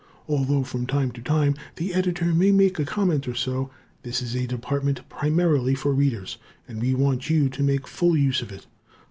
[0.27, 3.69] Although from time to time the Editor may make a comment or so,
[4.01, 8.41] this is a department primarily for Readers, and we want you to make full use
[8.41, 8.65] of it.